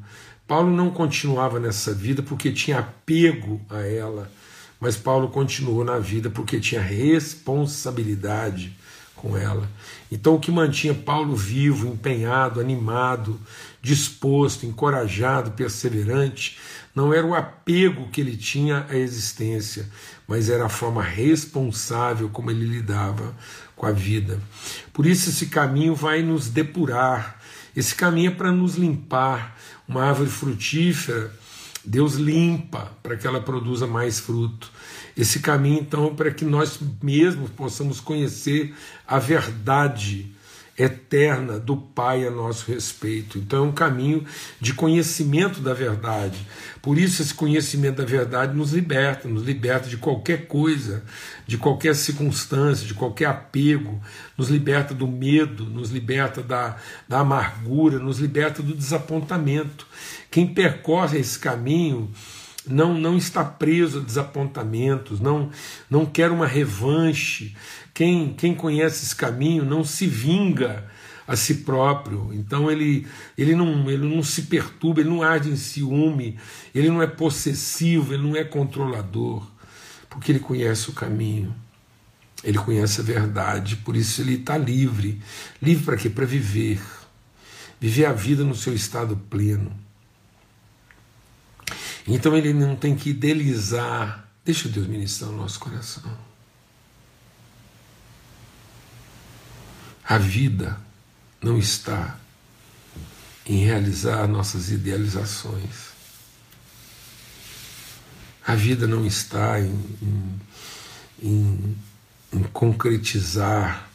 Paulo 0.47 0.71
não 0.71 0.91
continuava 0.91 1.61
nessa 1.61 1.93
vida 1.93 2.23
porque 2.23 2.50
tinha 2.52 2.79
apego 2.79 3.61
a 3.69 3.81
ela, 3.81 4.31
mas 4.81 4.97
Paulo 4.97 5.29
continuou 5.29 5.85
na 5.85 5.99
vida 5.99 6.31
porque 6.31 6.59
tinha 6.59 6.81
responsabilidade 6.81 8.76
com 9.23 9.37
ela. 9.37 9.71
Então, 10.11 10.35
o 10.35 10.41
que 10.41 10.50
mantinha 10.50 10.93
Paulo 10.93 11.37
vivo, 11.37 11.87
empenhado, 11.87 12.61
animado, 12.61 13.41
disposto, 13.81 14.67
encorajado, 14.67 15.52
perseverante, 15.52 16.59
não 16.95 17.14
era 17.14 17.25
o 17.25 17.35
apego 17.35 18.09
que 18.09 18.21
ele 18.21 18.37
tinha 18.37 18.85
à 18.91 18.97
existência, 18.97 19.88
mas 20.26 20.50
era 20.50 20.67
a 20.67 20.69
forma 20.69 21.02
responsável 21.02 22.29
como 22.29 22.50
ele 22.50 22.67
lidava 22.67 23.35
com 23.76 23.87
a 23.87 23.93
vida. 23.93 24.41
Por 24.93 25.07
isso, 25.07 25.31
esse 25.31 25.47
caminho 25.47 25.95
vai 25.95 26.21
nos 26.21 26.49
depurar, 26.49 27.41
esse 27.75 27.95
caminho 27.95 28.33
é 28.33 28.35
para 28.35 28.50
nos 28.50 28.75
limpar. 28.75 29.57
Uma 29.88 30.05
árvore 30.05 30.31
frutífera, 30.31 31.33
Deus 31.85 32.15
limpa 32.15 32.93
para 33.03 33.17
que 33.17 33.27
ela 33.27 33.41
produza 33.41 33.87
mais 33.87 34.21
fruto. 34.21 34.71
Esse 35.17 35.41
caminho, 35.41 35.81
então, 35.81 36.15
para 36.15 36.31
que 36.31 36.45
nós 36.45 36.79
mesmos 37.03 37.51
possamos 37.51 38.01
conhecer 38.01 38.75
a 39.07 39.19
verdade 39.19 40.33
eterna 40.79 41.59
do 41.59 41.77
Pai 41.77 42.27
a 42.27 42.31
nosso 42.31 42.71
respeito. 42.71 43.39
Então 43.39 43.65
é 43.65 43.69
um 43.69 43.73
caminho 43.73 44.25
de 44.61 44.73
conhecimento 44.73 45.61
da 45.61 45.75
verdade. 45.75 46.47
Por 46.81 46.99
isso, 46.99 47.23
esse 47.23 47.35
conhecimento 47.35 47.97
da 47.97 48.05
verdade 48.05 48.57
nos 48.57 48.73
liberta, 48.73 49.29
nos 49.29 49.45
liberta 49.45 49.89
de 49.89 49.97
qualquer 49.97 50.47
coisa, 50.47 51.05
de 51.47 51.59
qualquer 51.59 51.95
circunstância, 51.95 52.87
de 52.87 52.95
qualquer 52.95 53.27
apego, 53.27 54.01
nos 54.37 54.49
liberta 54.49 54.95
do 54.95 55.07
medo, 55.07 55.65
nos 55.65 55.91
liberta 55.91 56.43
da, 56.43 56.77
da 57.09 57.21
amargura, 57.21 57.99
nos 57.99 58.19
liberta 58.19 58.62
do 58.62 58.75
desapontamento. 58.75 59.87
Quem 60.33 60.47
percorre 60.47 61.19
esse 61.19 61.39
caminho 61.39 62.11
não, 62.67 62.95
não 62.99 63.19
está 63.19 63.45
preso 63.45 63.99
a 63.99 64.03
desapontamentos, 64.03 65.21
não, 65.21 65.51
não 65.91 66.07
quer 66.07 66.31
uma 66.31 66.47
revanche. 66.47 67.55
Quem, 67.93 68.33
quem 68.33 68.55
conhece 68.55 69.05
esse 69.05 69.15
caminho 69.15 69.62
não 69.62 69.85
se 69.85 70.07
vinga 70.07 70.89
a 71.29 71.37
si 71.37 71.57
próprio. 71.57 72.31
Então 72.33 72.71
ele, 72.71 73.07
ele, 73.37 73.55
não, 73.55 73.91
ele 73.91 74.07
não 74.09 74.23
se 74.23 74.45
perturba, 74.45 75.03
ele 75.03 75.11
não 75.11 75.23
arde 75.23 75.51
em 75.51 75.57
ciúme, 75.57 76.39
ele 76.75 76.89
não 76.89 77.03
é 77.03 77.07
possessivo, 77.07 78.15
ele 78.15 78.23
não 78.23 78.35
é 78.35 78.43
controlador, 78.43 79.47
porque 80.09 80.33
ele 80.33 80.41
conhece 80.41 80.89
o 80.89 80.95
caminho. 80.95 81.55
Ele 82.43 82.57
conhece 82.57 83.03
a 83.03 83.05
verdade, 83.05 83.77
por 83.77 83.95
isso 83.95 84.23
ele 84.23 84.37
está 84.37 84.57
livre. 84.57 85.21
Livre 85.61 85.85
para 85.85 85.97
quê? 85.99 86.09
Para 86.09 86.25
viver. 86.25 86.81
Viver 87.79 88.07
a 88.07 88.12
vida 88.15 88.43
no 88.43 88.55
seu 88.55 88.75
estado 88.75 89.15
pleno 89.29 89.92
então 92.06 92.37
ele 92.37 92.52
não 92.52 92.75
tem 92.75 92.97
que 92.97 93.11
idealizar. 93.11 94.28
Deixa 94.44 94.68
Deus 94.68 94.87
ministrar 94.87 95.30
o 95.30 95.37
nosso 95.37 95.61
coração. 95.61 96.16
A 100.04 100.18
vida 100.18 100.78
não 101.40 101.59
está 101.59 102.18
em 103.47 103.64
realizar 103.64 104.26
nossas 104.26 104.71
idealizações. 104.71 105.92
A 108.44 108.54
vida 108.54 108.87
não 108.87 109.06
está 109.06 109.61
em, 109.61 109.97
em, 110.02 110.40
em, 111.23 111.76
em 112.32 112.42
concretizar 112.52 113.88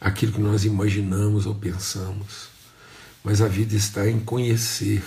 aquilo 0.00 0.32
que 0.32 0.40
nós 0.40 0.64
imaginamos 0.64 1.44
ou 1.44 1.54
pensamos, 1.54 2.48
mas 3.22 3.42
a 3.42 3.48
vida 3.48 3.76
está 3.76 4.08
em 4.08 4.18
conhecer 4.18 5.02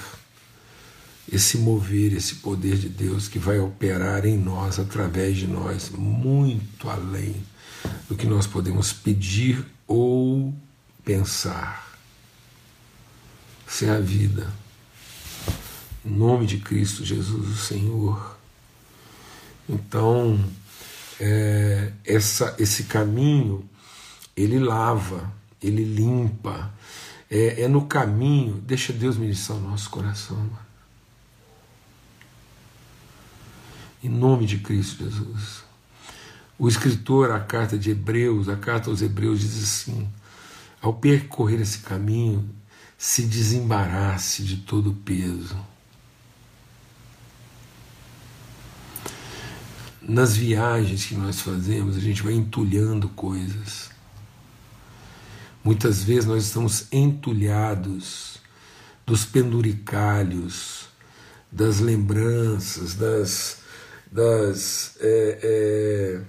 esse 1.32 1.58
mover, 1.58 2.13
esse 2.13 2.36
poder 2.36 2.77
de 2.77 2.89
Deus 2.89 3.27
que 3.27 3.39
vai 3.39 3.60
operar 3.60 4.25
em 4.25 4.38
nós, 4.38 4.80
através 4.80 5.38
de 5.38 5.48
nós, 5.48 5.89
muito 5.89 6.89
além 6.89 7.36
do 8.08 8.15
que 8.15 8.27
nós 8.27 8.46
podemos 8.46 8.92
pedir 8.92 9.65
ou 9.88 10.53
pensar. 11.03 11.98
Essa 13.68 13.86
é 13.86 13.89
a 13.92 14.00
vida. 14.00 14.51
Em 16.06 16.12
nome 16.12 16.46
de 16.46 16.58
Cristo 16.58 17.06
Jesus, 17.06 17.48
o 17.50 17.58
Senhor. 17.58 18.38
Então, 19.68 20.39
é, 21.20 21.94
essa, 22.06 22.56
esse 22.60 22.84
caminho, 22.84 23.68
ele 24.36 24.60
lava, 24.60 25.32
ele 25.62 25.84
limpa. 25.84 26.72
É, 27.32 27.62
é 27.62 27.68
no 27.68 27.86
caminho, 27.86 28.62
deixa 28.65 28.92
Deus 28.92 29.18
ministrar 29.18 29.58
o 29.58 29.62
nosso 29.62 29.89
coração, 29.89 30.50
em 34.03 34.10
nome 34.10 34.45
de 34.45 34.57
Cristo 34.60 35.03
Jesus. 35.03 35.63
O 36.60 36.67
escritor, 36.67 37.31
a 37.31 37.39
carta 37.39 37.77
de 37.77 37.91
Hebreus, 37.91 38.50
a 38.50 38.55
carta 38.55 38.89
aos 38.89 39.01
Hebreus 39.01 39.39
diz 39.39 39.63
assim: 39.63 40.07
ao 40.81 40.93
percorrer 40.93 41.62
esse 41.62 41.79
caminho, 41.79 42.48
se 42.98 43.24
desembarace 43.24 44.43
de 44.43 44.57
todo 44.57 44.91
o 44.91 44.95
peso. 44.95 45.57
Nas 50.01 50.36
viagens 50.36 51.05
que 51.05 51.15
nós 51.15 51.39
fazemos, 51.39 51.95
a 51.95 52.00
gente 52.01 52.22
vai 52.22 52.33
entulhando 52.33 53.07
coisas. 53.07 53.89
Muitas 55.63 56.03
vezes 56.03 56.25
nós 56.25 56.43
estamos 56.43 56.88
entulhados 56.91 58.38
dos 59.05 59.24
penduricalhos, 59.24 60.89
das 61.50 61.79
lembranças, 61.79 62.95
das, 62.95 63.62
das 64.13 64.96
é, 65.01 66.22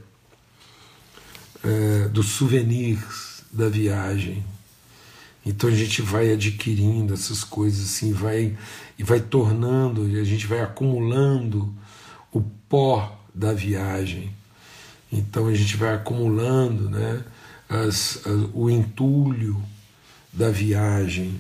é, 1.63 1.69
é, 1.69 2.09
dos 2.09 2.29
souvenirs 2.31 3.45
da 3.53 3.69
viagem. 3.69 4.43
Então 5.45 5.69
a 5.69 5.75
gente 5.75 6.01
vai 6.01 6.33
adquirindo 6.33 7.13
essas 7.13 7.45
coisas 7.45 7.85
assim, 7.85 8.15
vai 8.15 8.57
e 8.99 9.05
vai 9.05 9.21
tornando, 9.21 10.03
a 10.03 10.25
gente 10.25 10.47
vai 10.47 10.63
acumulando 10.63 11.71
o 12.33 12.41
pó 12.41 13.21
da 13.35 13.53
viagem. 13.53 14.33
Então 15.13 15.47
a 15.47 15.55
gente 15.55 15.77
vai 15.77 15.95
acumulando 15.95 16.89
né, 16.89 17.23
as, 17.69 18.27
as, 18.27 18.49
o 18.55 18.71
entulho 18.71 19.63
da 20.33 20.49
viagem. 20.49 21.39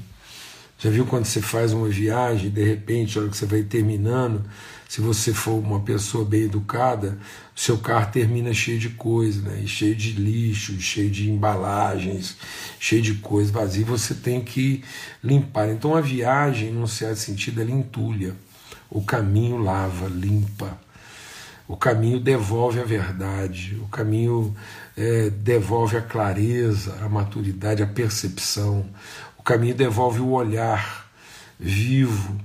Já 0.85 0.91
viu 0.91 1.07
quando 1.07 1.25
você 1.25 1.41
faz 1.41 1.73
uma 1.73 1.89
viagem, 1.89 2.51
de 2.51 2.63
repente, 2.63 3.17
na 3.17 3.23
hora 3.23 3.31
que 3.31 3.39
você 3.39 3.47
vai 3.47 3.63
terminando, 3.63 4.45
se 4.87 5.01
você 5.01 5.33
for 5.33 5.55
uma 5.55 5.81
pessoa 5.81 6.27
bem 6.27 6.43
educada, 6.43 7.17
o 7.57 7.59
seu 7.59 7.79
carro 7.79 8.13
termina 8.13 8.53
cheio 8.53 8.79
de 8.79 8.91
coisa, 8.91 9.41
né? 9.41 9.67
cheio 9.67 9.97
de 9.97 10.13
lixo, 10.13 10.79
cheio 10.79 11.11
de 11.11 11.31
embalagens, 11.31 12.37
cheio 12.79 13.01
de 13.01 13.15
coisa 13.15 13.51
vazia, 13.51 13.83
você 13.83 14.13
tem 14.13 14.43
que 14.43 14.85
limpar. 15.23 15.71
Então 15.71 15.97
a 15.97 16.03
viagem, 16.03 16.71
num 16.71 16.87
certo 16.87 17.17
sentido, 17.17 17.63
ela 17.63 17.71
entulha. 17.71 18.37
O 18.91 19.01
caminho 19.01 19.57
lava, 19.57 20.07
limpa. 20.07 20.79
O 21.67 21.79
caminho 21.79 22.21
devolve 22.21 22.79
a 22.79 22.85
verdade, 22.85 23.75
o 23.83 23.89
caminho 23.89 24.55
é, 24.95 25.31
devolve 25.31 25.97
a 25.97 26.03
clareza, 26.03 26.99
a 27.01 27.09
maturidade, 27.09 27.83
a 27.83 27.87
percepção. 27.87 28.85
O 29.45 29.51
caminho 29.53 29.75
devolve 29.75 30.21
o 30.21 30.31
olhar 30.31 31.07
vivo. 31.61 32.41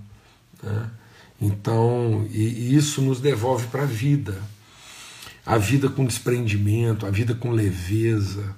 Né? 0.62 0.90
Então, 1.40 2.28
e, 2.30 2.42
e 2.42 2.76
isso 2.76 3.02
nos 3.02 3.22
devolve 3.22 3.68
para 3.68 3.84
a 3.84 3.86
vida. 3.86 4.36
A 5.46 5.58
vida 5.58 5.88
com 5.88 6.04
desprendimento, 6.06 7.06
a 7.06 7.10
vida 7.10 7.34
com 7.34 7.52
leveza, 7.52 8.54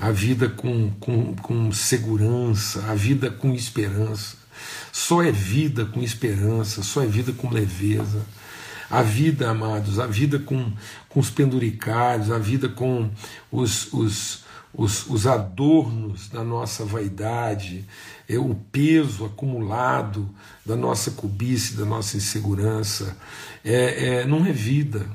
a 0.00 0.10
vida 0.10 0.48
com, 0.48 0.90
com, 0.98 1.36
com 1.36 1.70
segurança, 1.70 2.84
a 2.90 2.94
vida 2.96 3.30
com 3.30 3.54
esperança. 3.54 4.36
Só 4.90 5.22
é 5.22 5.30
vida 5.30 5.86
com 5.86 6.02
esperança, 6.02 6.82
só 6.82 7.04
é 7.04 7.06
vida 7.06 7.32
com 7.32 7.50
leveza 7.50 8.26
a 8.90 9.02
vida, 9.02 9.48
amados, 9.48 10.00
a 10.00 10.06
vida 10.08 10.40
com, 10.40 10.72
com 11.08 11.20
os 11.20 11.30
penduricários, 11.30 12.32
a 12.32 12.38
vida 12.38 12.68
com 12.68 13.08
os, 13.52 13.92
os, 13.92 14.42
os, 14.72 15.06
os 15.08 15.26
adornos 15.26 16.28
da 16.28 16.44
nossa 16.44 16.84
vaidade, 16.84 17.84
é, 18.28 18.38
o 18.38 18.54
peso 18.70 19.24
acumulado 19.24 20.28
da 20.64 20.76
nossa 20.76 21.10
cobiça, 21.10 21.76
da 21.76 21.84
nossa 21.84 22.16
insegurança, 22.16 23.16
é, 23.64 24.20
é, 24.20 24.26
não 24.26 24.46
é 24.46 24.52
vida, 24.52 25.06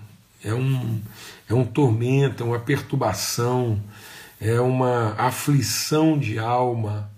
é 0.43 0.53
um, 0.53 1.01
é 1.50 1.53
um 1.53 1.65
tormento, 1.65 2.43
é 2.43 2.45
uma 2.45 2.59
perturbação, 2.59 3.81
é 4.39 4.59
uma 4.59 5.15
aflição 5.17 6.17
de 6.17 6.38
alma. 6.38 7.09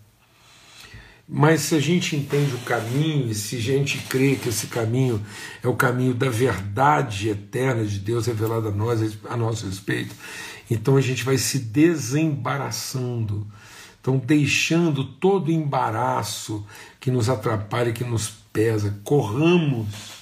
Mas 1.27 1.61
se 1.61 1.75
a 1.75 1.79
gente 1.79 2.15
entende 2.15 2.55
o 2.55 2.59
caminho 2.59 3.29
e 3.29 3.35
se 3.35 3.57
a 3.57 3.59
gente 3.59 3.97
crê 4.03 4.35
que 4.35 4.47
esse 4.47 4.67
caminho 4.67 5.21
é 5.61 5.67
o 5.67 5.75
caminho 5.75 6.13
da 6.13 6.29
verdade 6.29 7.29
eterna 7.29 7.83
de 7.83 7.99
Deus 7.99 8.27
revelada 8.27 8.69
a 8.69 8.71
nós, 8.71 9.17
a 9.29 9.35
nosso 9.35 9.65
respeito, 9.65 10.15
então 10.69 10.97
a 10.97 11.01
gente 11.01 11.23
vai 11.23 11.37
se 11.37 11.59
desembaraçando, 11.59 13.47
então 14.01 14.17
deixando 14.17 15.03
todo 15.03 15.51
embaraço 15.51 16.65
que 16.99 17.11
nos 17.11 17.29
atrapalha, 17.29 17.93
que 17.93 18.03
nos 18.03 18.29
pesa, 18.51 18.99
corramos 19.03 20.17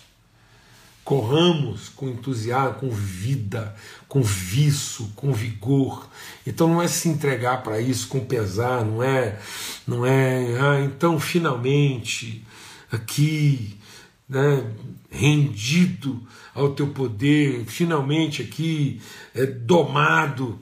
corramos 1.06 1.88
com 1.90 2.10
entusiasmo, 2.10 2.80
com 2.80 2.90
vida, 2.90 3.76
com 4.08 4.24
viço, 4.24 5.12
com 5.16 5.32
vigor. 5.32 6.10
Então 6.46 6.68
não 6.68 6.82
é 6.82 6.88
se 6.88 7.08
entregar 7.08 7.62
para 7.62 7.80
isso 7.80 8.08
com 8.08 8.20
pesar, 8.26 8.84
não 8.84 9.04
é, 9.04 9.40
não 9.88 10.04
é, 10.04 10.58
ah, 10.60 10.82
então 10.84 11.20
finalmente 11.20 12.44
aqui, 12.92 13.78
né, 14.28 14.66
rendido 15.10 16.22
ao 16.54 16.74
teu 16.74 16.88
poder, 16.88 17.66
finalmente 17.66 18.42
aqui 18.42 19.02
é, 19.34 19.46
domado 19.46 20.60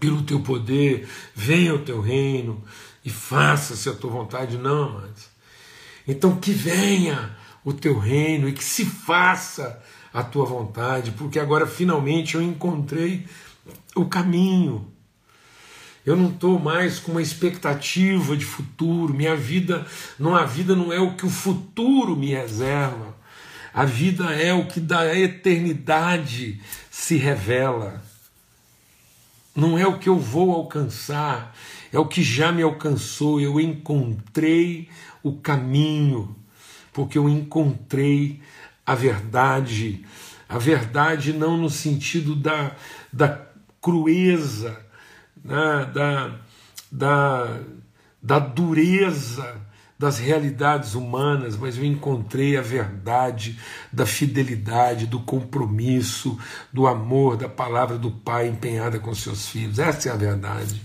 pelo 0.00 0.22
teu 0.22 0.40
poder, 0.40 1.08
venha 1.34 1.74
o 1.74 1.80
teu 1.80 2.00
reino 2.00 2.62
e 3.04 3.10
faça-se 3.10 3.88
a 3.88 3.94
tua 3.94 4.10
vontade, 4.10 4.56
não, 4.56 5.00
mas 5.00 5.30
então 6.08 6.36
que 6.36 6.52
venha 6.52 7.36
o 7.64 7.72
teu 7.72 7.98
reino 7.98 8.48
e 8.48 8.52
que 8.52 8.64
se 8.64 8.84
faça 8.84 9.82
a 10.12 10.22
tua 10.22 10.46
vontade, 10.46 11.10
porque 11.12 11.38
agora 11.38 11.66
finalmente 11.66 12.36
eu 12.36 12.42
encontrei 12.42 13.26
o 13.94 14.06
caminho. 14.06 14.90
Eu 16.06 16.14
não 16.14 16.30
estou 16.30 16.56
mais 16.56 17.00
com 17.00 17.10
uma 17.10 17.20
expectativa 17.20 18.36
de 18.36 18.44
futuro. 18.44 19.12
Minha 19.12 19.34
vida, 19.34 19.84
não 20.16 20.36
a 20.36 20.44
vida 20.44 20.76
não 20.76 20.92
é 20.92 21.00
o 21.00 21.16
que 21.16 21.26
o 21.26 21.30
futuro 21.30 22.14
me 22.14 22.28
reserva. 22.28 23.16
A 23.74 23.84
vida 23.84 24.32
é 24.32 24.54
o 24.54 24.66
que 24.66 24.78
da 24.78 25.18
eternidade 25.18 26.60
se 26.88 27.16
revela. 27.16 28.00
Não 29.54 29.76
é 29.76 29.84
o 29.84 29.98
que 29.98 30.08
eu 30.08 30.16
vou 30.16 30.52
alcançar, 30.52 31.56
é 31.92 31.98
o 31.98 32.06
que 32.06 32.22
já 32.22 32.52
me 32.52 32.62
alcançou. 32.62 33.40
Eu 33.40 33.60
encontrei 33.60 34.88
o 35.24 35.32
caminho 35.32 36.36
porque 36.92 37.18
eu 37.18 37.28
encontrei 37.28 38.40
a 38.86 38.94
verdade. 38.94 40.04
A 40.48 40.56
verdade 40.56 41.32
não 41.32 41.56
no 41.56 41.68
sentido 41.68 42.36
da, 42.36 42.76
da 43.12 43.44
crueza, 43.80 44.85
né, 45.46 45.90
da, 45.94 46.38
da, 46.90 47.60
da 48.22 48.38
dureza 48.38 49.66
das 49.98 50.18
realidades 50.18 50.94
humanas, 50.94 51.56
mas 51.56 51.78
eu 51.78 51.84
encontrei 51.84 52.56
a 52.56 52.60
verdade 52.60 53.58
da 53.90 54.04
fidelidade, 54.04 55.06
do 55.06 55.20
compromisso, 55.20 56.38
do 56.70 56.86
amor, 56.86 57.36
da 57.36 57.48
palavra 57.48 57.96
do 57.96 58.10
Pai 58.10 58.46
empenhada 58.46 58.98
com 58.98 59.14
seus 59.14 59.48
filhos. 59.48 59.78
Essa 59.78 60.10
é 60.10 60.12
a 60.12 60.16
verdade. 60.16 60.82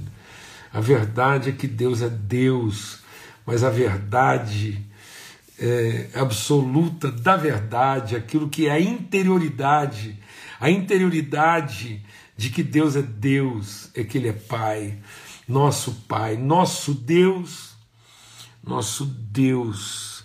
A 0.73 0.79
verdade 0.79 1.49
é 1.49 1.51
que 1.51 1.67
Deus 1.67 2.01
é 2.01 2.09
Deus, 2.09 2.99
mas 3.45 3.65
a 3.65 3.69
verdade 3.69 4.81
é, 5.59 6.07
absoluta 6.15 7.11
da 7.11 7.35
verdade, 7.35 8.15
aquilo 8.15 8.49
que 8.49 8.67
é 8.67 8.71
a 8.71 8.79
interioridade, 8.79 10.17
a 10.57 10.69
interioridade 10.69 12.01
de 12.41 12.49
que 12.49 12.63
Deus 12.63 12.95
é 12.95 13.03
Deus, 13.03 13.91
é 13.93 14.03
que 14.03 14.17
Ele 14.17 14.27
é 14.27 14.33
Pai, 14.33 14.97
nosso 15.47 15.91
Pai, 16.07 16.35
nosso 16.35 16.91
Deus, 16.95 17.75
nosso 18.63 19.05
Deus. 19.05 20.23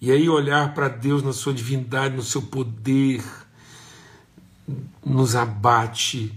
E 0.00 0.10
aí 0.10 0.28
olhar 0.28 0.74
para 0.74 0.88
Deus 0.88 1.22
na 1.22 1.32
sua 1.32 1.54
divindade, 1.54 2.16
no 2.16 2.22
seu 2.24 2.42
poder, 2.42 3.22
nos 5.06 5.36
abate. 5.36 6.36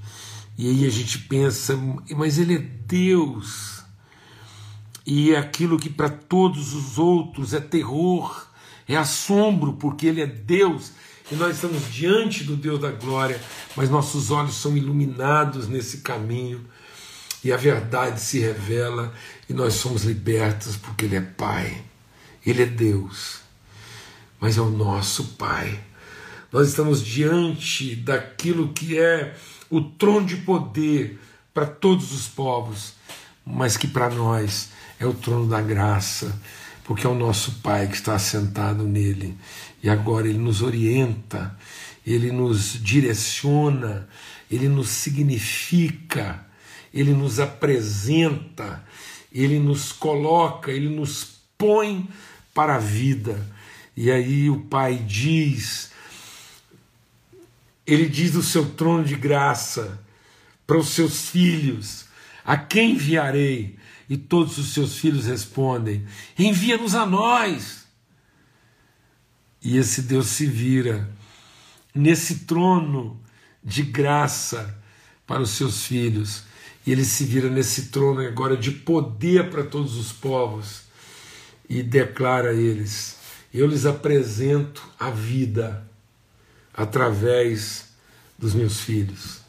E 0.56 0.70
aí 0.70 0.86
a 0.86 0.92
gente 0.92 1.18
pensa, 1.18 1.76
mas 2.16 2.38
Ele 2.38 2.58
é 2.58 2.60
Deus 2.60 3.84
e 5.08 5.36
aquilo 5.36 5.80
que 5.80 5.90
para 5.90 6.10
todos 6.10 6.76
os 6.76 7.00
outros 7.00 7.52
é 7.52 7.60
terror, 7.60 8.48
é 8.88 8.96
assombro, 8.96 9.74
porque 9.74 10.06
Ele 10.06 10.22
é 10.22 10.28
Deus 10.28 10.92
e 11.32 11.36
nós 11.36 11.56
estamos 11.56 11.92
diante 11.92 12.44
do 12.44 12.56
Deus 12.56 12.80
da 12.80 12.92
glória, 12.92 13.42
mas 13.76 13.90
nossos 13.90 14.30
olhos 14.30 14.56
são 14.56 14.78
iluminados 14.78 15.68
nesse 15.68 15.98
caminho. 15.98 16.64
E 17.44 17.52
a 17.52 17.58
verdade 17.58 18.20
se 18.20 18.40
revela 18.40 19.14
e 19.50 19.54
nós 19.54 19.76
somos 19.76 20.04
libertos 20.04 20.76
porque 20.76 21.06
Ele 21.06 21.16
é 21.16 21.22
Pai, 21.22 21.84
Ele 22.46 22.64
é 22.64 22.66
Deus, 22.66 23.40
mas 24.40 24.58
é 24.58 24.62
o 24.62 24.70
nosso 24.70 25.24
Pai. 25.38 25.80
Nós 26.52 26.70
estamos 26.70 27.04
diante 27.04 27.96
daquilo 27.96 28.72
que 28.74 28.98
é 28.98 29.36
o 29.70 29.82
trono 29.82 30.26
de 30.26 30.38
poder 30.38 31.20
para 31.54 31.66
todos 31.66 32.12
os 32.12 32.28
povos, 32.28 32.94
mas 33.46 33.78
que 33.78 33.88
para 33.88 34.10
nós 34.10 34.70
é 35.00 35.06
o 35.06 35.14
trono 35.14 35.48
da 35.48 35.62
graça, 35.62 36.40
porque 36.86 37.06
é 37.06 37.10
o 37.10 37.16
nosso 37.16 37.60
Pai 37.64 37.88
que 37.88 37.96
está 37.96 38.16
assentado 38.16 38.84
nele. 38.84 39.36
E 39.84 39.90
agora 39.90 40.28
ele 40.30 40.38
nos 40.38 40.62
orienta, 40.62 41.58
ele 42.06 42.32
nos 42.32 42.82
direciona, 42.82 44.08
ele 44.50 44.70
nos 44.70 44.90
significa, 44.90 46.46
ele 46.94 47.12
nos 47.12 47.40
apresenta, 47.40 48.86
ele 49.34 49.60
nos 49.60 49.92
coloca, 49.92 50.72
ele 50.72 50.88
nos 50.88 51.40
põe 51.58 52.08
para 52.54 52.76
a 52.76 52.80
vida. 52.80 53.44
E 53.98 54.12
aí 54.12 54.50
o 54.50 54.62
Pai 54.62 54.96
diz, 54.96 55.92
ele 57.86 58.08
diz 58.08 58.32
do 58.32 58.44
seu 58.44 58.70
trono 58.72 59.04
de 59.04 59.16
graça 59.16 60.00
para 60.68 60.78
os 60.78 60.90
seus 60.90 61.30
filhos: 61.30 62.06
A 62.46 62.56
quem 62.56 62.92
enviarei? 62.92 63.76
E 64.10 64.18
todos 64.18 64.58
os 64.58 64.74
seus 64.74 64.98
filhos 64.98 65.26
respondem: 65.26 66.06
Envia-nos 66.38 66.96
a 66.96 67.06
nós. 67.06 67.86
E 69.62 69.78
esse 69.78 70.04
Deus 70.04 70.28
se 70.28 70.46
vira 70.46 71.10
nesse 71.94 72.40
trono 72.46 73.20
de 73.64 73.82
graça 73.82 74.78
para 75.26 75.42
os 75.42 75.52
seus 75.52 75.86
filhos. 75.86 76.44
E 76.86 76.92
ele 76.92 77.04
se 77.04 77.24
vira 77.24 77.50
nesse 77.50 77.88
trono 77.88 78.22
agora 78.22 78.56
de 78.56 78.70
poder 78.70 79.50
para 79.50 79.64
todos 79.64 79.96
os 79.96 80.12
povos 80.12 80.84
e 81.68 81.82
declara 81.82 82.52
a 82.52 82.54
eles: 82.54 83.18
Eu 83.54 83.66
lhes 83.66 83.86
apresento 83.86 84.88
a 85.00 85.10
vida, 85.10 85.90
através 86.74 87.90
dos 88.38 88.54
meus 88.54 88.82
filhos. 88.82 89.45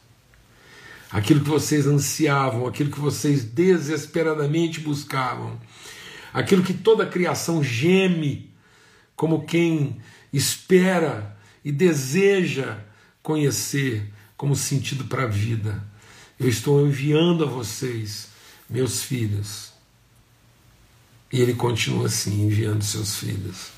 Aquilo 1.11 1.41
que 1.41 1.49
vocês 1.49 1.87
ansiavam, 1.87 2.67
aquilo 2.67 2.91
que 2.91 3.01
vocês 3.01 3.45
desesperadamente 3.45 4.81
buscavam, 4.81 5.59
aquilo 6.33 6.63
que 6.63 6.75
toda 6.75 7.05
a 7.05 7.09
criação 7.09 7.63
geme 7.63 8.51
como 9.15 9.45
quem 9.45 9.99
espera 10.33 11.37
e 11.65 11.73
deseja 11.73 12.79
conhecer 13.23 14.13
como 14.37 14.55
sentido 14.55 15.05
para 15.05 15.25
a 15.25 15.29
vida. 15.29 15.83
Eu 16.39 16.49
estou 16.49 16.87
enviando 16.87 17.45
a 17.45 17.49
vocês, 17.49 18.29
meus 18.69 19.03
filhos. 19.03 19.73
E 21.33 21.41
ele 21.41 21.55
continua 21.55 22.07
assim, 22.07 22.43
enviando 22.43 22.85
seus 22.85 23.17
filhos 23.17 23.77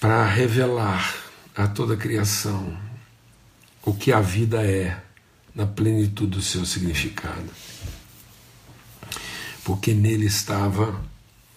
para 0.00 0.26
revelar 0.26 1.16
a 1.54 1.66
toda 1.66 1.94
a 1.94 1.96
criação 1.96 2.76
o 3.82 3.94
que 3.94 4.12
a 4.12 4.20
vida 4.20 4.62
é 4.62 5.00
na 5.56 5.66
plenitude 5.66 6.32
do 6.32 6.42
seu 6.42 6.66
significado. 6.66 7.50
Porque 9.64 9.94
nele 9.94 10.26
estava 10.26 11.02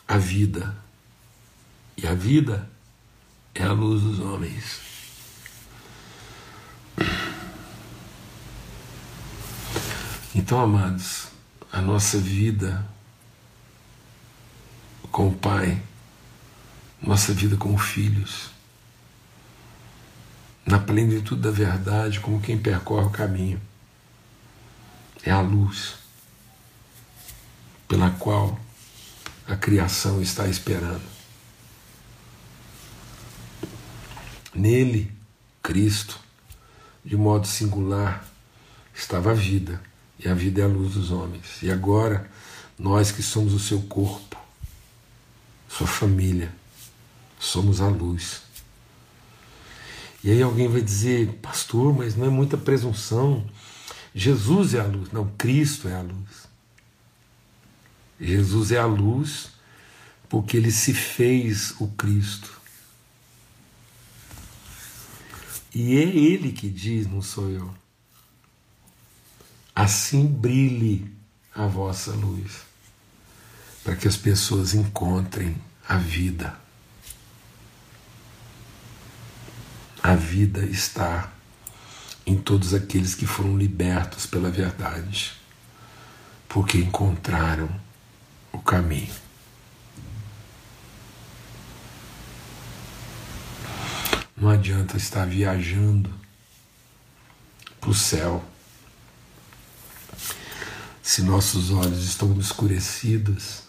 a 0.07 0.17
vida. 0.17 0.73
E 1.97 2.07
a 2.07 2.15
vida 2.15 2.67
é 3.53 3.63
a 3.63 3.73
luz 3.73 4.01
dos 4.01 4.19
homens. 4.19 4.79
Então, 10.33 10.61
amados, 10.61 11.27
a 11.69 11.81
nossa 11.81 12.17
vida 12.17 12.87
com 15.11 15.27
o 15.27 15.35
Pai, 15.35 15.81
nossa 17.01 17.33
vida 17.33 17.57
como 17.57 17.77
filhos, 17.77 18.49
na 20.65 20.79
plenitude 20.79 21.41
da 21.41 21.51
verdade, 21.51 22.19
como 22.21 22.39
quem 22.39 22.57
percorre 22.57 23.07
o 23.07 23.09
caminho, 23.09 23.59
é 25.29 25.31
a 25.31 25.41
luz 25.41 25.95
pela 27.87 28.09
qual 28.11 28.59
a 29.47 29.55
criação 29.55 30.21
está 30.21 30.47
esperando. 30.47 31.03
Nele, 34.53 35.11
Cristo, 35.61 36.19
de 37.05 37.15
modo 37.15 37.47
singular, 37.47 38.25
estava 38.93 39.31
a 39.31 39.33
vida 39.35 39.81
e 40.17 40.27
a 40.27 40.33
vida 40.33 40.61
é 40.61 40.63
a 40.63 40.67
luz 40.67 40.93
dos 40.95 41.11
homens. 41.11 41.61
E 41.61 41.71
agora, 41.71 42.29
nós 42.77 43.11
que 43.11 43.21
somos 43.21 43.53
o 43.53 43.59
seu 43.59 43.81
corpo, 43.83 44.35
sua 45.67 45.87
família, 45.87 46.51
somos 47.39 47.81
a 47.81 47.87
luz. 47.87 48.41
E 50.23 50.31
aí 50.31 50.41
alguém 50.41 50.67
vai 50.67 50.81
dizer, 50.81 51.33
pastor, 51.41 51.95
mas 51.95 52.15
não 52.15 52.25
é 52.25 52.29
muita 52.29 52.57
presunção. 52.57 53.47
Jesus 54.13 54.73
é 54.73 54.79
a 54.79 54.85
luz. 54.85 55.11
Não, 55.11 55.29
Cristo 55.37 55.87
é 55.87 55.95
a 55.95 56.01
luz. 56.01 56.49
Jesus 58.19 58.71
é 58.71 58.77
a 58.77 58.85
luz 58.85 59.51
porque 60.27 60.57
ele 60.57 60.71
se 60.71 60.93
fez 60.93 61.73
o 61.79 61.87
Cristo. 61.87 62.59
E 65.73 65.97
é 65.97 66.03
ele 66.03 66.51
que 66.51 66.69
diz, 66.69 67.07
não 67.07 67.21
sou 67.21 67.49
eu 67.49 67.73
assim 69.79 70.27
brilhe 70.27 71.09
a 71.55 71.65
vossa 71.65 72.11
luz, 72.11 72.63
para 73.81 73.95
que 73.95 74.09
as 74.09 74.17
pessoas 74.17 74.73
encontrem 74.73 75.55
a 75.87 75.95
vida. 75.95 76.59
A 80.03 80.15
vida 80.15 80.65
está 80.65 81.31
em 82.29 82.37
todos 82.37 82.75
aqueles 82.75 83.15
que 83.15 83.25
foram 83.25 83.57
libertos 83.57 84.27
pela 84.27 84.51
verdade, 84.51 85.33
porque 86.47 86.77
encontraram 86.77 87.67
o 88.51 88.59
caminho. 88.59 89.11
Não 94.37 94.47
adianta 94.47 94.95
estar 94.95 95.25
viajando 95.25 96.13
para 97.81 97.89
o 97.89 97.95
céu 97.95 98.47
se 101.01 101.23
nossos 101.23 101.71
olhos 101.71 102.03
estão 102.05 102.29
obscurecidos 102.29 103.63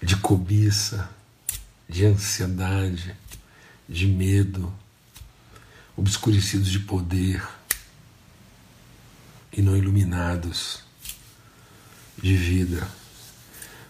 de 0.00 0.16
cobiça, 0.16 1.10
de 1.88 2.06
ansiedade, 2.06 3.16
de 3.88 4.06
medo, 4.06 4.72
obscurecidos 5.98 6.70
de 6.70 6.78
poder 6.78 7.44
e 9.52 9.60
não 9.60 9.76
iluminados 9.76 10.84
de 12.16 12.36
vida. 12.36 12.86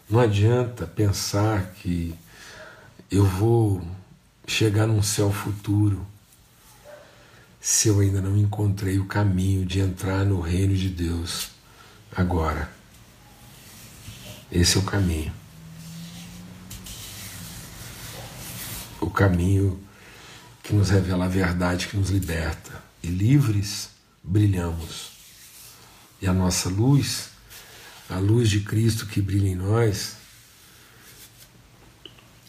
Não 0.08 0.18
adianta 0.18 0.86
pensar 0.86 1.72
que 1.74 2.14
eu 3.10 3.26
vou 3.26 3.86
chegar 4.46 4.86
num 4.86 5.02
céu 5.02 5.30
futuro 5.30 6.06
se 7.60 7.88
eu 7.88 8.00
ainda 8.00 8.22
não 8.22 8.38
encontrei 8.38 8.98
o 8.98 9.04
caminho 9.04 9.66
de 9.66 9.80
entrar 9.80 10.24
no 10.24 10.40
reino 10.40 10.74
de 10.74 10.88
Deus 10.88 11.50
agora. 12.16 12.72
Esse 14.50 14.78
é 14.78 14.80
o 14.80 14.84
caminho. 14.84 15.32
O 18.98 19.10
caminho 19.10 19.87
que 20.68 20.74
nos 20.74 20.90
revela 20.90 21.24
a 21.24 21.28
verdade, 21.28 21.88
que 21.88 21.96
nos 21.96 22.10
liberta. 22.10 22.82
E 23.02 23.06
livres 23.06 23.88
brilhamos. 24.22 25.12
E 26.20 26.26
a 26.26 26.32
nossa 26.34 26.68
luz, 26.68 27.30
a 28.06 28.18
luz 28.18 28.50
de 28.50 28.60
Cristo 28.60 29.06
que 29.06 29.22
brilha 29.22 29.48
em 29.48 29.54
nós, 29.54 30.16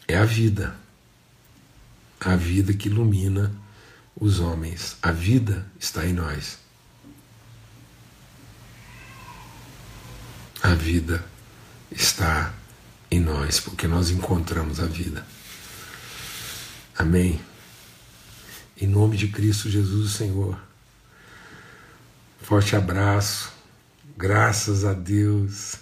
é 0.05 0.17
a 0.17 0.25
vida. 0.25 0.75
A 2.19 2.35
vida 2.35 2.73
que 2.73 2.89
ilumina 2.89 3.55
os 4.19 4.41
homens. 4.41 4.97
A 5.01 5.13
vida 5.13 5.65
está 5.79 6.05
em 6.05 6.11
nós. 6.11 6.59
A 10.61 10.73
vida 10.73 11.23
está 11.89 12.53
em 13.09 13.21
nós, 13.21 13.61
porque 13.61 13.87
nós 13.87 14.09
encontramos 14.09 14.81
a 14.81 14.87
vida. 14.87 15.25
Amém. 16.97 17.48
Em 18.81 18.87
nome 18.87 19.17
de 19.17 19.27
Cristo 19.27 19.69
Jesus, 19.69 20.11
Senhor. 20.11 20.57
Forte 22.41 22.75
abraço. 22.75 23.51
Graças 24.17 24.85
a 24.85 24.93
Deus. 24.93 25.77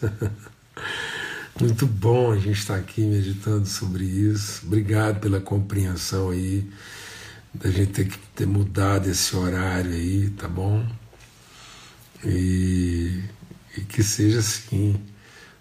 Muito 1.60 1.86
bom 1.86 2.32
a 2.32 2.38
gente 2.38 2.60
estar 2.60 2.76
aqui 2.76 3.02
meditando 3.02 3.66
sobre 3.66 4.04
isso. 4.04 4.66
Obrigado 4.66 5.20
pela 5.20 5.40
compreensão 5.40 6.30
aí, 6.30 6.70
da 7.54 7.70
gente 7.70 7.94
ter 7.94 8.08
que 8.08 8.18
ter 8.36 8.46
mudado 8.46 9.10
esse 9.10 9.36
horário 9.36 9.92
aí, 9.92 10.30
tá 10.32 10.48
bom? 10.48 10.86
E 12.24 13.24
e 13.78 13.82
que 13.82 14.02
seja 14.02 14.40
assim 14.40 15.00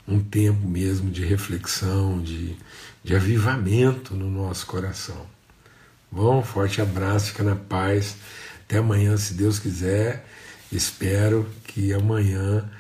um 0.09 0.21
tempo 0.21 0.67
mesmo 0.67 1.11
de 1.11 1.25
reflexão, 1.25 2.23
de, 2.23 2.57
de 3.05 3.15
avivamento 3.15 4.15
no 4.15 4.31
nosso 4.31 4.67
coração. 4.67 5.27
Bom, 6.17 6.43
forte 6.43 6.81
abraço, 6.81 7.27
fica 7.27 7.43
na 7.43 7.55
paz. 7.55 8.17
Até 8.65 8.79
amanhã, 8.79 9.15
se 9.19 9.35
Deus 9.35 9.59
quiser. 9.59 10.25
Espero 10.73 11.47
que 11.65 11.93
amanhã, 11.93 12.71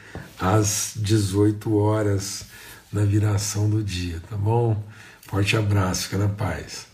às 0.41 0.95
18 0.97 1.77
horas, 1.77 2.47
na 2.91 3.05
viração 3.05 3.69
do 3.69 3.85
dia, 3.85 4.23
tá 4.31 4.39
bom? 4.39 4.83
Forte 5.21 5.55
abraço, 5.55 6.05
fica 6.05 6.17
na 6.17 6.31
paz. 6.31 6.87